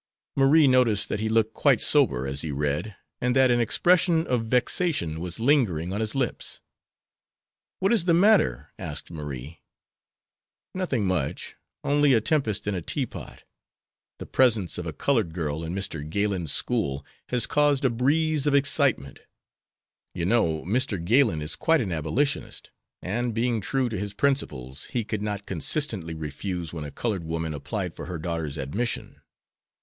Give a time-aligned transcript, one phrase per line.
[0.35, 4.43] Marie noticed that he looked quite sober as he read, and that an expression of
[4.47, 6.59] vexation was lingering on his lips.
[7.79, 9.61] "What is the matter?" asked Marie.
[10.73, 13.43] "Nothing much; only a tempest in a teapot.
[14.17, 16.03] The presence of a colored girl in Mr.
[16.09, 19.19] Galen's school has caused a breeze of excitement.
[20.15, 20.97] You know Mr.
[20.97, 22.71] Galen is quite an Abolitionist,
[23.03, 27.53] and, being true to his principles, he could not consistently refuse when a colored woman
[27.53, 29.21] applied for her daughter's admission.